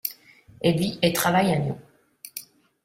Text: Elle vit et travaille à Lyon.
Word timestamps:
Elle 0.61 0.79
vit 0.79 0.97
et 1.03 1.13
travaille 1.13 1.51
à 1.51 1.59
Lyon. 1.59 1.79